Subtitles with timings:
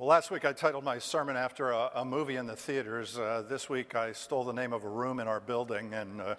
[0.00, 3.18] Well, last week I titled my sermon after a, a movie in the theaters.
[3.18, 6.36] Uh, this week I stole the name of a room in our building and uh,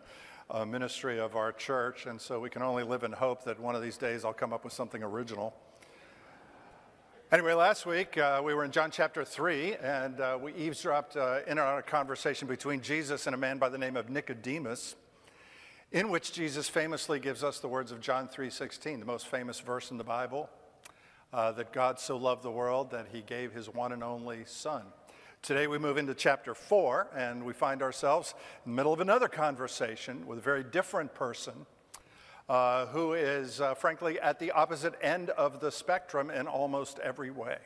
[0.49, 3.75] a ministry of our church, and so we can only live in hope that one
[3.75, 5.53] of these days I'll come up with something original.
[7.31, 11.41] Anyway, last week uh, we were in John chapter 3, and uh, we eavesdropped uh,
[11.45, 14.95] in on a conversation between Jesus and a man by the name of Nicodemus,
[15.91, 19.91] in which Jesus famously gives us the words of John 3:16, the most famous verse
[19.91, 20.49] in the Bible
[21.33, 24.83] uh, that God so loved the world that he gave his one and only Son.
[25.41, 29.27] Today we move into chapter 4, and we find ourselves in the middle of another
[29.27, 31.65] conversation with a very different person.
[32.49, 37.31] Uh, who is, uh, frankly, at the opposite end of the spectrum in almost every
[37.31, 37.57] way.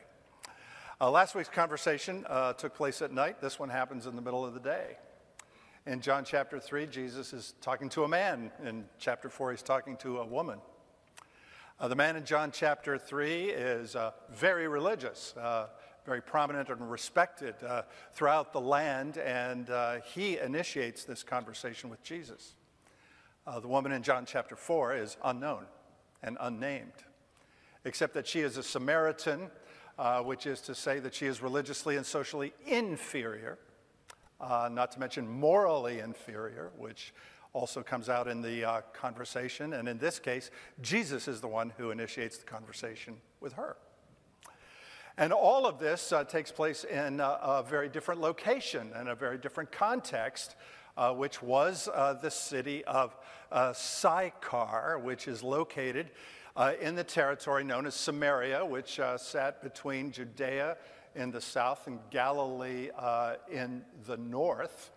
[1.00, 3.40] Uh, last week's conversation uh, took place at night.
[3.40, 4.96] This one happens in the middle of the day.
[5.86, 8.52] In John chapter 3, Jesus is talking to a man.
[8.64, 10.60] In chapter 4, he's talking to a woman.
[11.78, 15.66] Uh, the man in John chapter 3 is uh, very religious, uh,
[16.06, 17.82] very prominent and respected uh,
[18.14, 22.54] throughout the land, and uh, he initiates this conversation with Jesus.
[23.46, 25.66] Uh, the woman in John chapter 4 is unknown
[26.22, 26.94] and unnamed,
[27.84, 29.50] except that she is a Samaritan,
[30.24, 33.58] which is to say that she is religiously and socially inferior,
[34.40, 37.12] not to mention morally inferior, which
[37.56, 39.72] also comes out in the uh, conversation.
[39.72, 40.50] And in this case,
[40.82, 43.78] Jesus is the one who initiates the conversation with her.
[45.16, 49.38] And all of this uh, takes place in a, very different location and a very
[49.38, 50.54] different context,
[50.98, 53.16] uh, which was uh, the city of
[53.50, 56.10] uh, Sychar, which is located
[56.56, 60.76] uh, in the territory known as Samaria, which sat between Judea
[61.14, 62.90] in the south and Galilee
[63.50, 64.90] in the north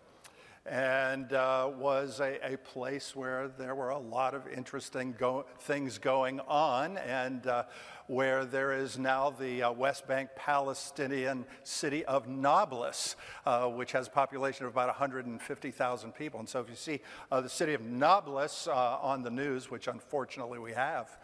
[0.66, 5.98] and uh, was a, a, place where there were a lot of interesting go- things
[5.98, 7.64] going on, and uh,
[8.08, 14.08] where there is now the uh, West Bank Palestinian city of Nablus, uh, which has
[14.08, 16.40] a population of about 150,000 people.
[16.40, 17.00] And so, if you see
[17.32, 21.18] uh, the city of Nablus uh, on the news, which unfortunately we have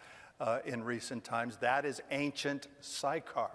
[0.65, 3.49] in recent times, that is ancient Sychar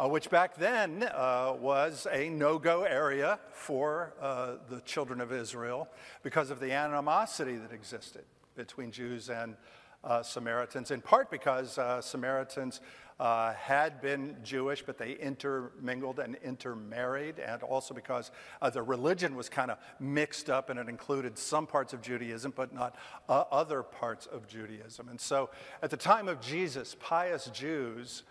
[0.00, 5.30] uh, which back then uh, was a no go area for uh, the children of
[5.30, 5.88] Israel
[6.22, 8.24] because of the animosity that existed
[8.56, 9.56] between Jews and
[10.02, 12.80] uh, Samaritans, in part because uh, Samaritans
[13.18, 18.30] uh, had been Jewish, but they intermingled and intermarried, and also because
[18.72, 22.72] the religion was kind of mixed up and it included some parts of Judaism, but
[22.72, 22.96] not
[23.28, 25.10] other parts of Judaism.
[25.10, 25.50] And so
[25.82, 28.22] at the time of Jesus, pious Jews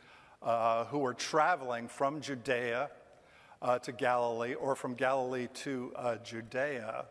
[0.41, 2.89] uh, who were traveling from Judea
[3.61, 7.05] uh, to Galilee or from Galilee to uh, Judea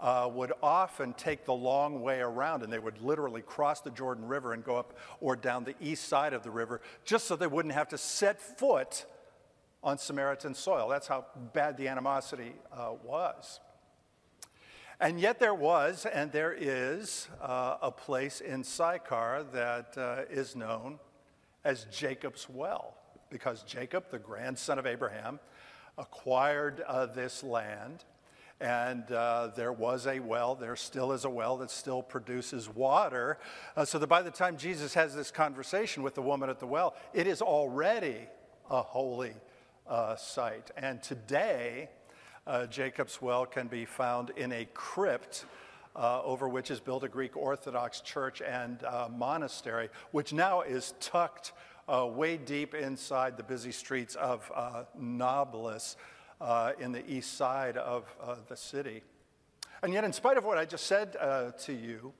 [0.00, 4.26] uh, would often take the long way around and they would literally cross the Jordan
[4.26, 7.46] River and go up or down the east side of the river just so they
[7.46, 9.04] wouldn't have to set foot
[9.82, 10.88] on Samaritan soil.
[10.88, 12.52] That's how bad the animosity
[13.04, 13.60] was.
[15.02, 20.54] And yet, there was and there is uh, a place in Sychar that uh, is
[20.54, 21.00] known
[21.64, 22.94] as Jacob's well,
[23.30, 25.40] because Jacob, the grandson of Abraham,
[25.98, 28.04] acquired uh, this land.
[28.60, 33.38] And uh, there was a well, there still is a well that still produces water.
[33.76, 36.66] Uh, so that by the time Jesus has this conversation with the woman at the
[36.66, 38.28] well, it is already
[38.70, 39.34] a holy
[39.88, 40.70] uh, site.
[40.76, 41.90] And today,
[42.46, 45.44] uh, Jacob's well can be found in a crypt
[45.94, 50.94] uh, over which is built a Greek Orthodox church and uh, monastery, which now is
[51.00, 51.52] tucked
[51.88, 55.96] uh, way deep inside the busy streets of uh, Nablus
[56.40, 59.02] uh, in the east side of uh, the city.
[59.82, 62.12] And yet, in spite of what I just said to you,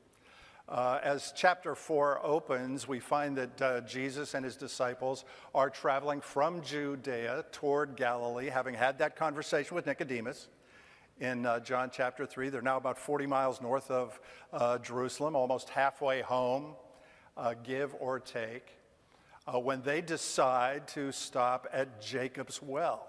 [0.68, 6.20] uh, as chapter 4 opens, we find that uh, Jesus and his disciples are traveling
[6.20, 10.48] from Judea toward Galilee, having had that conversation with Nicodemus
[11.20, 12.48] in uh, John chapter 3.
[12.48, 14.20] They're now about 40 miles north of
[14.52, 16.74] uh, Jerusalem, almost halfway home,
[17.36, 18.78] uh, give or take,
[19.46, 23.08] uh, when they decide to stop at Jacob's well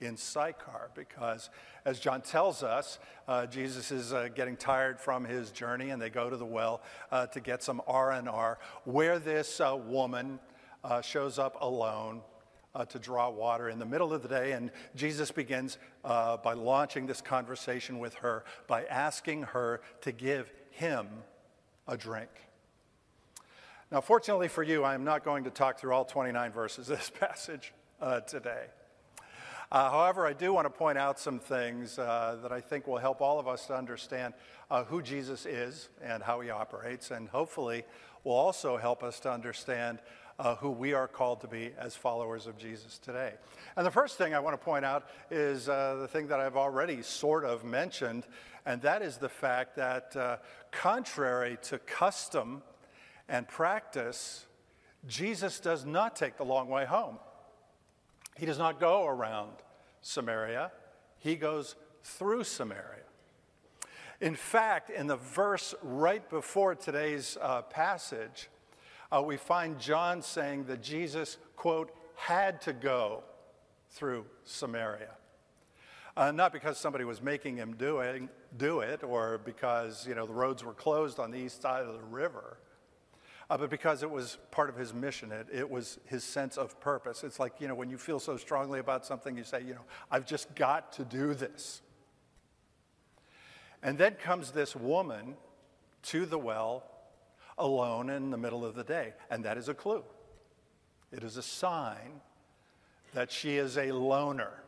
[0.00, 1.50] in Sychar because,
[1.84, 2.98] as John tells us,
[3.28, 6.82] uh, Jesus is uh, getting tired from his journey, and they go to the well
[7.32, 10.40] to get some R and R, where this woman
[11.02, 12.20] shows up alone
[12.74, 14.52] uh, to draw water in the middle of the day.
[14.52, 20.50] And Jesus begins uh, by launching this conversation with her by asking her to give
[20.70, 21.06] him
[21.86, 22.30] a drink.
[23.92, 26.98] Now, fortunately for you, I am not going to talk through all 29 verses of
[26.98, 28.66] this passage uh, today.
[29.70, 32.98] Uh, however, I do want to point out some things uh, that I think will
[32.98, 34.34] help all of us to understand
[34.70, 37.84] uh, who Jesus is and how he operates, and hopefully
[38.24, 40.00] will also help us to understand
[40.38, 43.34] uh, who we are called to be as followers of Jesus today.
[43.76, 46.56] And the first thing I want to point out is uh, the thing that I've
[46.56, 48.26] already sort of mentioned,
[48.66, 50.36] and that is the fact that uh,
[50.70, 52.62] contrary to custom
[53.28, 54.46] and practice,
[55.06, 57.18] Jesus does not take the long way home.
[58.36, 59.52] He does not go around
[60.02, 60.70] Samaria,
[61.18, 63.04] he goes through Samaria.
[64.20, 68.48] In fact, in the verse right before today's uh, passage,
[69.14, 73.22] uh, we find John saying that Jesus, quote, had to go
[73.90, 75.10] through Samaria.
[76.16, 78.22] Uh, not because somebody was making him do it,
[78.56, 81.92] do it, or because you know the roads were closed on the east side of
[81.92, 82.58] the river,
[83.50, 85.32] uh, but because it was part of his mission.
[85.32, 87.24] It, it was his sense of purpose.
[87.24, 89.84] It's like you know when you feel so strongly about something, you say, you know,
[90.10, 91.82] I've just got to do this.
[93.82, 95.34] And then comes this woman
[96.04, 96.84] to the well
[97.58, 100.02] alone in the middle of the day, and that is a clue.
[101.12, 102.20] It is a sign
[103.12, 104.62] that she is a loner.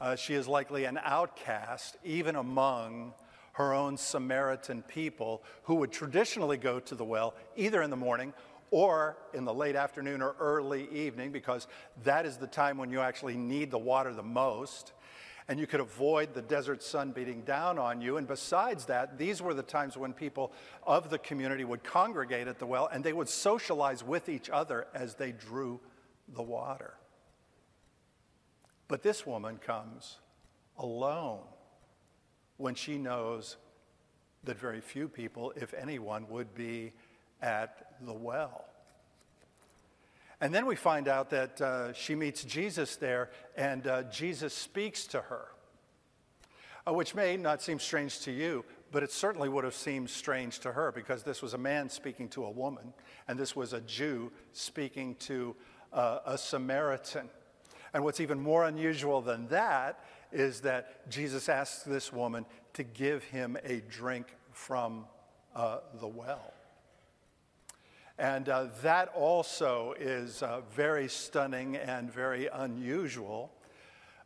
[0.00, 3.14] Uh, she is likely an outcast, even among
[3.52, 8.32] her own Samaritan people who would traditionally go to the well either in the morning
[8.70, 11.66] or in the late afternoon or early evening, because
[12.04, 14.92] that is the time when you actually need the water the most
[15.48, 18.16] and you could avoid the desert sun beating down on you.
[18.16, 20.52] And besides that, these were the times when people
[20.84, 24.86] of the community would congregate at the well and they would socialize with each other
[24.94, 25.80] as they drew
[26.28, 26.94] the water.
[28.88, 30.18] But this woman comes
[30.78, 31.40] alone
[32.56, 33.56] when she knows
[34.44, 36.92] that very few people, if anyone, would be
[37.40, 38.64] at the well.
[40.42, 45.06] And then we find out that uh, she meets Jesus there, and uh, Jesus speaks
[45.06, 45.46] to her,
[46.84, 50.58] uh, which may not seem strange to you, but it certainly would have seemed strange
[50.58, 52.92] to her because this was a man speaking to a woman,
[53.28, 55.54] and this was a Jew speaking to
[55.92, 57.30] uh, a Samaritan.
[57.94, 63.22] And what's even more unusual than that is that Jesus asks this woman to give
[63.22, 65.04] him a drink from
[65.54, 66.52] uh, the well.
[68.18, 73.50] And uh, that also is uh, very stunning and very unusual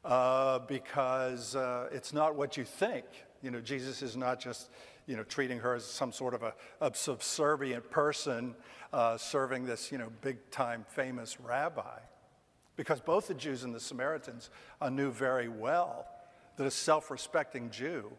[0.04, 3.04] uh, because uh, it's not what you think.
[3.42, 4.70] You know, Jesus is not just,
[5.06, 8.54] you know, treating her as some sort of a, a subservient person
[8.92, 11.98] uh, serving this, you know, big time famous rabbi.
[12.76, 14.50] Because both the Jews and the Samaritans
[14.80, 16.06] uh, knew very well
[16.56, 18.10] that a self respecting Jew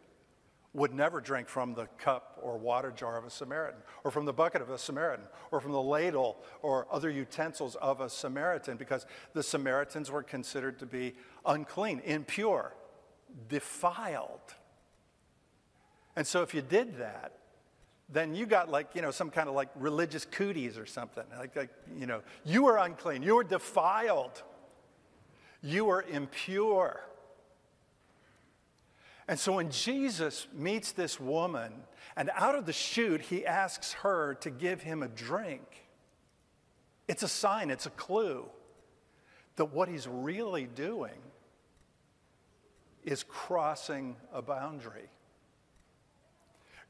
[0.78, 4.32] would never drink from the cup or water jar of a Samaritan, or from the
[4.32, 9.06] bucket of a Samaritan, or from the ladle or other utensils of a Samaritan, because
[9.34, 11.14] the Samaritans were considered to be
[11.44, 12.74] unclean, impure,
[13.48, 14.54] defiled.
[16.16, 17.32] And so if you did that,
[18.08, 21.24] then you got like, you know, some kind of like religious cooties or something.
[21.38, 24.42] Like, like you know, you were unclean, you were defiled,
[25.62, 27.00] you were impure.
[29.28, 31.72] And so when Jesus meets this woman,
[32.16, 35.62] and out of the chute, he asks her to give him a drink,
[37.06, 38.46] it's a sign, it's a clue
[39.56, 41.20] that what he's really doing
[43.04, 45.08] is crossing a boundary,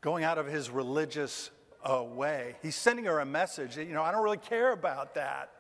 [0.01, 1.51] going out of his religious
[1.85, 2.57] uh, way.
[2.63, 5.51] He's sending her a message you know, I don't really care about that.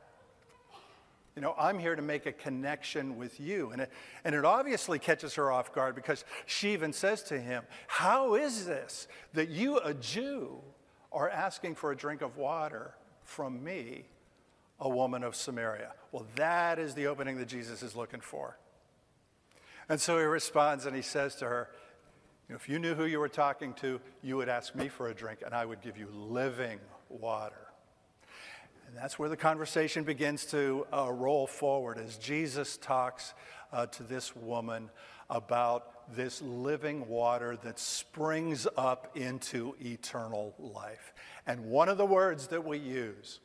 [1.38, 3.71] You know, I'm here to make a connection with you.
[3.71, 3.92] And it,
[4.25, 8.66] and it obviously catches her off guard because she even says to him, How is
[8.66, 10.59] this that you, a Jew,
[11.12, 12.92] are asking for a drink of water
[13.23, 14.07] from me,
[14.80, 15.92] a woman of Samaria?
[16.11, 18.59] Well, that is the opening that Jesus is looking for.
[19.88, 21.71] And so he responds and he says to her,
[22.49, 25.45] If you knew who you were talking to, you would ask me for a drink,
[25.47, 27.67] and I would give you living water.
[29.00, 33.33] That's where the conversation begins to uh, roll forward as Jesus talks
[33.73, 34.90] uh, to this woman
[35.31, 41.12] about this living water that springs up into eternal life.
[41.47, 43.38] And one of the words that we use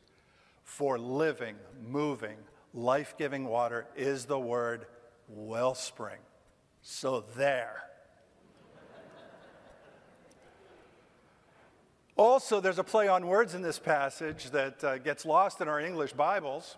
[0.64, 2.36] for living, moving,
[2.72, 4.86] life giving water is the word
[5.28, 6.18] wellspring.
[6.82, 7.80] So there.
[12.16, 15.80] Also, there's a play on words in this passage that uh, gets lost in our
[15.80, 16.76] English Bibles.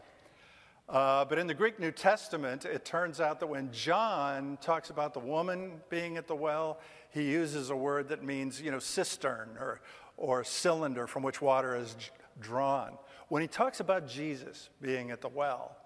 [0.88, 5.12] Uh, but in the Greek New Testament, it turns out that when John talks about
[5.12, 9.50] the woman being at the well, he uses a word that means, you know, cistern
[9.60, 9.82] or,
[10.16, 11.94] or cylinder from which water is
[12.40, 12.96] drawn.
[13.28, 15.76] When he talks about Jesus being at the well,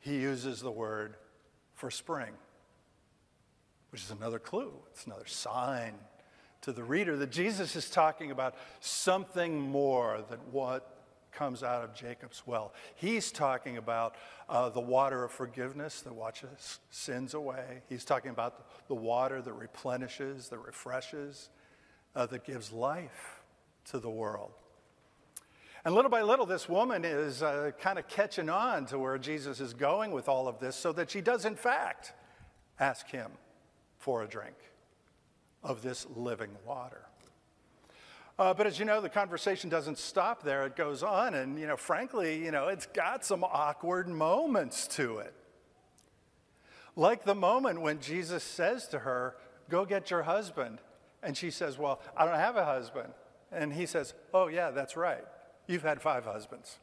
[0.00, 1.16] he uses the word
[1.74, 2.32] for spring,
[3.90, 5.92] which is another clue, it's another sign
[6.62, 10.96] to the reader that Jesus is talking about something more than what
[11.36, 12.72] comes out of Jacob's well.
[12.94, 14.16] He's talking about
[14.48, 17.82] uh, the water of forgiveness that washes sins away.
[17.88, 21.50] He's talking about the water that replenishes, that refreshes,
[22.14, 23.42] uh, that gives life
[23.90, 24.52] to the world.
[25.84, 29.60] And little by little, this woman is uh, kind of catching on to where Jesus
[29.60, 32.12] is going with all of this so that she does, in fact,
[32.80, 33.30] ask him
[33.98, 34.56] for a drink
[35.66, 37.02] of this living water.
[38.38, 40.64] Uh, but as you know, the conversation doesn't stop there.
[40.64, 45.18] It goes on, and you know, frankly, you know, it's got some awkward moments to
[45.18, 45.34] it.
[46.94, 49.36] Like the moment when Jesus says to her,
[49.68, 50.80] "Go get your husband,"
[51.22, 53.12] and she says, "Well, I don't have a husband,"
[53.50, 55.24] and he says, "Oh yeah, that's right.
[55.66, 56.78] You've had five husbands."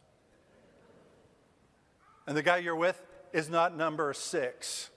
[2.27, 4.89] And the guy you're with is not number six.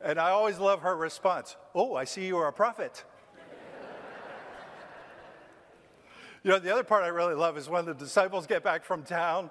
[0.00, 3.04] And I always love her response Oh, I see you are a prophet.
[6.44, 9.02] you know, the other part I really love is when the disciples get back from
[9.02, 9.50] town,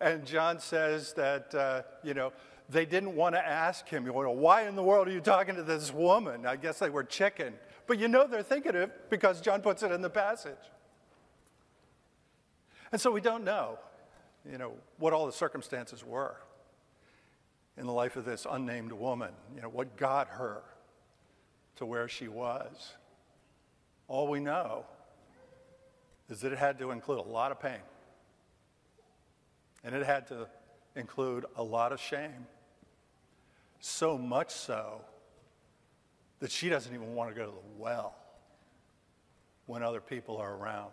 [0.00, 2.32] and John says that, uh, you know,
[2.68, 5.56] they didn't want to ask him, you know, why in the world are you talking
[5.56, 6.46] to this woman?
[6.46, 7.54] I guess they were chicken.
[7.86, 10.54] But you know they're thinking it because John puts it in the passage.
[12.90, 13.78] And so we don't know,
[14.50, 16.36] you know, what all the circumstances were
[17.76, 20.62] in the life of this unnamed woman, you know, what got her
[21.76, 22.92] to where she was.
[24.08, 24.84] All we know
[26.28, 27.80] is that it had to include a lot of pain.
[29.84, 30.46] And it had to
[30.94, 32.46] include a lot of shame.
[33.80, 35.00] So much so
[36.40, 38.14] that she doesn't even want to go to the well
[39.66, 40.90] when other people are around.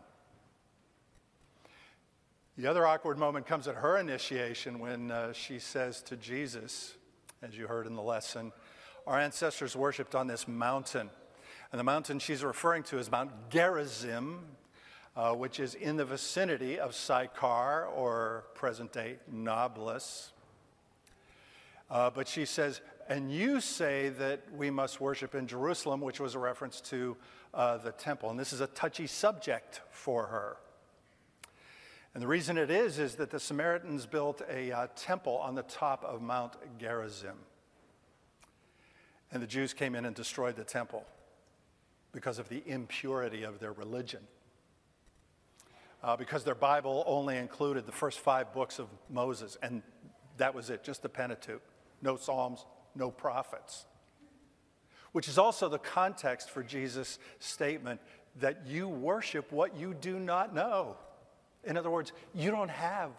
[2.60, 6.94] The other awkward moment comes at her initiation when uh, she says to Jesus,
[7.42, 8.52] as you heard in the lesson,
[9.08, 11.10] Our ancestors worshiped on this mountain.
[11.72, 14.42] And the mountain she's referring to is Mount Gerizim,
[15.16, 20.34] uh, which is in the vicinity of Sychar or present day Nablus.
[21.90, 26.36] Uh, but she says, and you say that we must worship in Jerusalem, which was
[26.36, 27.16] a reference to
[27.54, 28.30] uh, the temple.
[28.30, 30.58] And this is a touchy subject for her.
[32.14, 35.64] And the reason it is, is that the Samaritans built a uh, temple on the
[35.64, 37.38] top of Mount Gerizim.
[39.32, 41.06] And the Jews came in and destroyed the temple
[42.12, 44.22] because of the impurity of their religion.
[46.02, 49.84] Uh, because their Bible only included the first five books of Moses, and
[50.38, 51.62] that was it, just the Pentateuch.
[52.02, 53.86] No Psalms, no prophets.
[55.12, 58.00] Which is also the context for Jesus' statement
[58.40, 60.96] that you worship what you do not know.
[61.64, 63.12] In other words, you don't have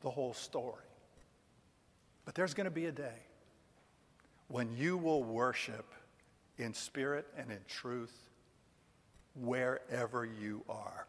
[0.00, 0.82] the whole story.
[2.24, 3.22] But there's going to be a day
[4.48, 5.92] when you will worship
[6.58, 8.14] in spirit and in truth
[9.34, 11.06] wherever you are.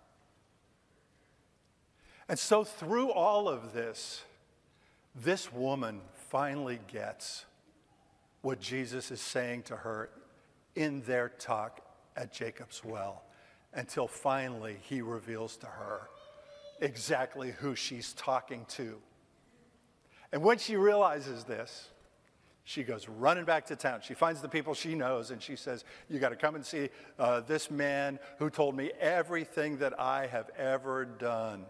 [2.27, 4.23] And so, through all of this,
[5.13, 7.45] this woman finally gets
[8.41, 10.09] what Jesus is saying to her
[10.75, 11.81] in their talk
[12.17, 13.23] at Jacob's well
[13.73, 16.09] until finally he reveals to her
[16.81, 18.97] exactly who she's talking to.
[20.31, 21.89] And when she realizes this,
[22.67, 24.01] she goes running back to town.
[24.01, 26.89] She finds the people she knows and she says, You got to come and see
[27.19, 31.65] uh, this man who told me everything that I have ever done.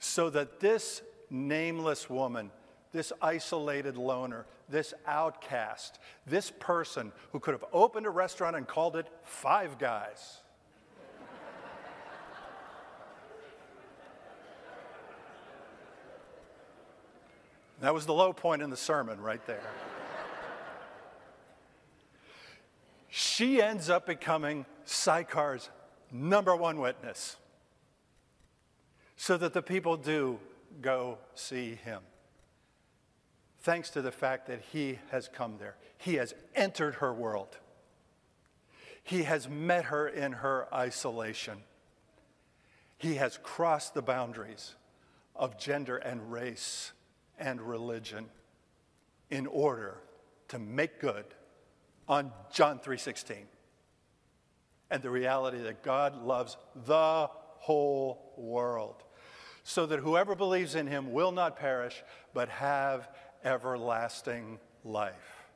[0.00, 1.00] So that this
[1.30, 2.50] nameless woman,
[2.90, 8.96] this isolated loner, this outcast, this person who could have opened a restaurant and called
[8.96, 10.40] it Five Guys,
[17.84, 19.60] That was the low point in the sermon right there.
[23.08, 25.68] she ends up becoming Sychar's
[26.10, 27.36] number one witness
[29.16, 30.38] so that the people do
[30.80, 32.00] go see him.
[33.60, 37.58] Thanks to the fact that he has come there, he has entered her world,
[39.02, 41.58] he has met her in her isolation,
[42.96, 44.74] he has crossed the boundaries
[45.36, 46.92] of gender and race
[47.38, 48.26] and religion
[49.30, 49.98] in order
[50.48, 51.24] to make good
[52.08, 53.46] on John 3:16
[54.90, 59.02] and the reality that God loves the whole world
[59.62, 62.02] so that whoever believes in him will not perish
[62.34, 63.08] but have
[63.42, 65.46] everlasting life.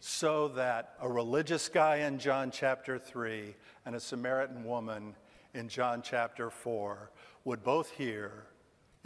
[0.00, 5.16] So that a religious guy in John chapter 3 and a Samaritan woman
[5.54, 7.10] in John chapter 4
[7.44, 8.44] would both hear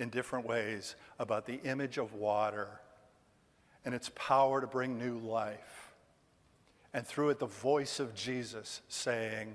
[0.02, 2.68] in different ways about the image of water
[3.85, 5.92] and its power to bring new life.
[6.92, 9.54] And through it, the voice of Jesus saying,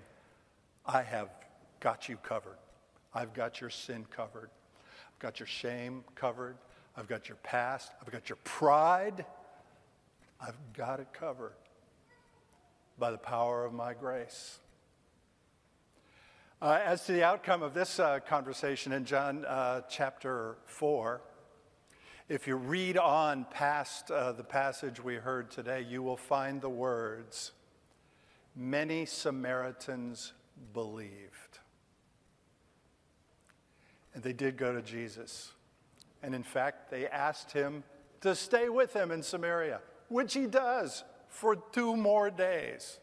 [0.86, 1.30] I have
[1.82, 2.58] got you covered.
[3.14, 4.50] I've got your sin covered.
[5.14, 6.56] I've got your shame covered.
[6.96, 7.92] I've got your past.
[8.02, 9.26] I've got your pride.
[10.40, 11.56] I've got it covered
[12.98, 14.60] by the power of my grace.
[16.60, 21.22] Uh, as to the outcome of this uh, conversation in John uh, chapter 4,
[22.30, 26.70] if you read on past uh, the passage we heard today, you will find the
[26.70, 27.52] words,
[28.56, 30.34] Many Samaritans
[30.74, 31.60] believed.
[34.16, 35.52] And they did go to Jesus.
[36.24, 37.84] And in fact, they asked him
[38.22, 43.00] to stay with them in Samaria, which he does for two more days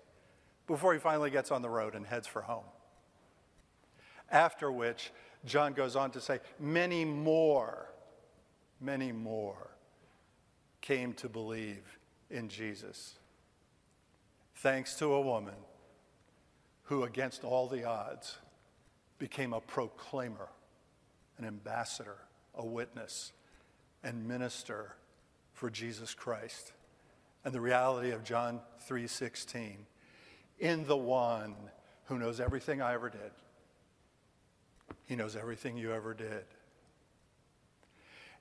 [0.66, 2.64] before he finally gets on the road and heads for home.
[4.34, 5.12] After which,
[5.44, 7.88] John goes on to say, many more,
[8.80, 9.70] many more
[10.80, 11.98] came to believe
[12.30, 13.14] in Jesus.
[14.56, 15.54] Thanks to a woman
[16.82, 18.36] who, against all the odds,
[19.18, 20.48] became a proclaimer,
[21.38, 22.16] an ambassador,
[22.56, 23.32] a witness,
[24.02, 24.96] and minister
[25.52, 26.72] for Jesus Christ.
[27.44, 29.86] And the reality of John 3:16,
[30.58, 31.54] in the one
[32.06, 33.30] who knows everything I ever did.
[35.06, 36.44] He knows everything you ever did.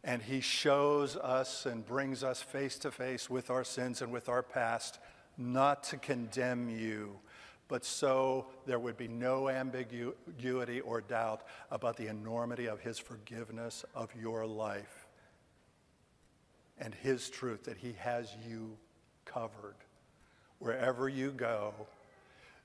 [0.04, 4.28] And he shows us and brings us face to face with our sins and with
[4.28, 5.00] our past,
[5.38, 7.20] not to condemn you,
[7.68, 13.86] but so there would be no ambiguity or doubt about the enormity of his forgiveness
[13.96, 15.08] of your life
[16.78, 18.78] and his truth that he has you
[19.26, 19.76] covered
[20.60, 21.74] wherever you go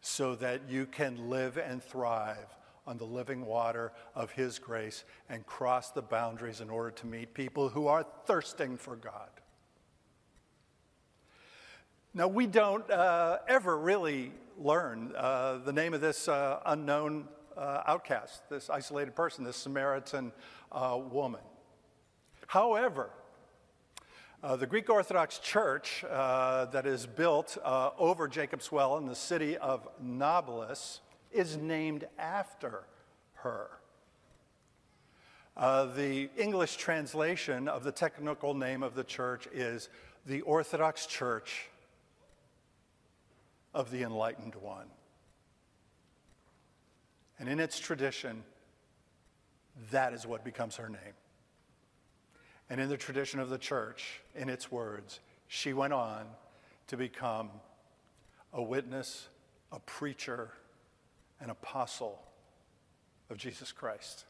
[0.01, 2.47] so that you can live and thrive
[2.89, 7.35] on the living water of his grace and cross the boundaries in order to meet
[7.35, 9.29] people who are thirsting for God.
[12.15, 17.29] Now, we don't uh, ever really learn uh, the name of this uh, unknown
[17.59, 20.33] uh, outcast, this isolated person, this Samaritan
[20.73, 21.43] uh, woman.
[22.47, 23.11] However,
[24.43, 29.87] uh, the Greek Orthodox Church that is built over Jacob's Well in the city of
[30.01, 32.85] Nablus is named after
[33.35, 33.69] her.
[35.57, 39.89] Uh, the English translation of the technical name of the church is
[40.27, 41.69] the Orthodox Church
[43.75, 44.87] of the Enlightened One.
[47.41, 48.43] And in its tradition,
[49.91, 51.15] that is what becomes her name.
[52.71, 56.27] And in the tradition of the church, in its words, she went on
[56.89, 57.51] to become
[58.53, 59.29] a witness,
[59.73, 60.51] a preacher,
[61.41, 62.21] an apostle
[63.31, 64.25] of Jesus Christ.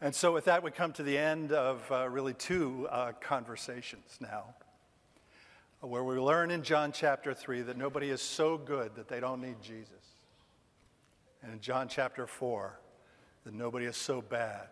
[0.00, 4.16] And so, with that, we come to the end of uh, really two uh, conversations
[4.18, 4.54] now,
[5.80, 9.42] where we learn in John chapter 3 that nobody is so good that they don't
[9.42, 9.92] need Jesus.
[11.42, 12.78] And in John chapter 4,
[13.44, 14.68] that nobody is so bad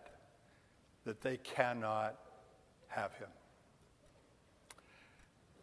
[1.05, 2.15] that they cannot
[2.87, 3.29] have him.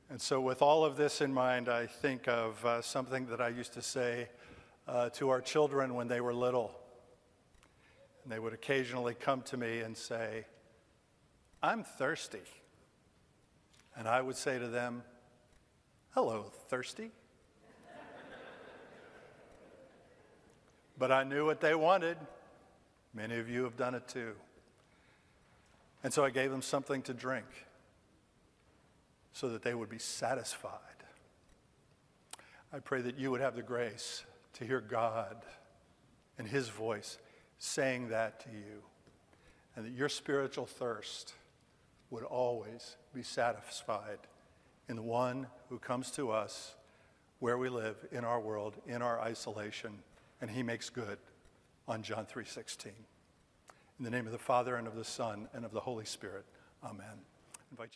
[0.09, 3.49] And so, with all of this in mind, I think of uh, something that I
[3.49, 4.29] used to say
[4.89, 6.73] uh, to our children when they were little.
[8.23, 10.47] And they would occasionally come to me and say,
[11.63, 12.43] I'm thirsty.
[13.97, 15.03] And I would say to them,
[16.11, 17.11] Hello, thirsty.
[20.99, 22.17] but I knew what they wanted.
[23.13, 24.33] Many of you have done it too.
[26.03, 27.47] And so I gave them something to drink
[29.33, 30.71] so that they would be satisfied.
[32.73, 34.25] I pray that you would have the grace
[34.57, 35.37] to hear God
[36.39, 37.19] and His voice
[37.59, 38.83] saying that to you,
[39.75, 41.35] and that your spiritual thirst
[42.11, 44.19] would always be satisfied
[44.89, 46.75] in the one who comes to us
[47.39, 49.99] where we live in our world, in our isolation,
[50.41, 51.19] and He makes good
[51.89, 52.93] on John 3:16.
[53.99, 56.45] In the name of the Father and of the Son and of the Holy Spirit.
[56.85, 57.25] Amen.
[57.55, 57.95] I invite you